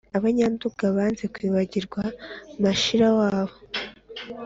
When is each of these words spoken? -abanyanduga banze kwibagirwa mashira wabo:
-abanyanduga 0.17 0.83
banze 0.95 1.25
kwibagirwa 1.33 2.01
mashira 2.63 3.07
wabo: 3.17 3.55